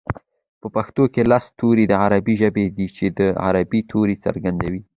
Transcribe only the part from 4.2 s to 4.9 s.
څرګندوي